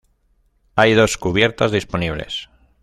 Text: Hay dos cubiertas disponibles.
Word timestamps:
Hay 0.75 0.95
dos 0.95 1.15
cubiertas 1.19 1.69
disponibles. 1.71 2.49